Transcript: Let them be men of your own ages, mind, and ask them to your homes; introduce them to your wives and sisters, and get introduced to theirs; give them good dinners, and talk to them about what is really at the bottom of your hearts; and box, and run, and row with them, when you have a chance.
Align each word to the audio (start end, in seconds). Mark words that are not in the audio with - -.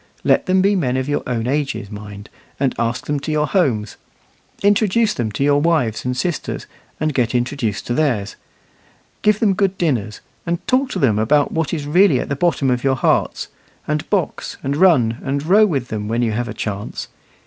Let 0.23 0.47
them 0.47 0.63
be 0.63 0.75
men 0.75 0.97
of 0.97 1.07
your 1.07 1.21
own 1.27 1.45
ages, 1.45 1.91
mind, 1.91 2.27
and 2.59 2.73
ask 2.79 3.05
them 3.05 3.19
to 3.19 3.31
your 3.31 3.45
homes; 3.45 3.97
introduce 4.63 5.13
them 5.13 5.31
to 5.33 5.43
your 5.43 5.61
wives 5.61 6.03
and 6.03 6.17
sisters, 6.17 6.65
and 6.99 7.13
get 7.13 7.35
introduced 7.35 7.85
to 7.85 7.93
theirs; 7.93 8.35
give 9.21 9.37
them 9.39 9.53
good 9.53 9.77
dinners, 9.77 10.21
and 10.43 10.65
talk 10.65 10.89
to 10.93 10.97
them 10.97 11.19
about 11.19 11.51
what 11.51 11.71
is 11.71 11.85
really 11.85 12.19
at 12.19 12.29
the 12.29 12.35
bottom 12.35 12.71
of 12.71 12.83
your 12.83 12.95
hearts; 12.95 13.49
and 13.87 14.09
box, 14.09 14.57
and 14.63 14.75
run, 14.75 15.19
and 15.23 15.45
row 15.45 15.67
with 15.67 15.89
them, 15.89 16.07
when 16.07 16.23
you 16.23 16.31
have 16.31 16.47
a 16.47 16.53
chance. 16.55 17.07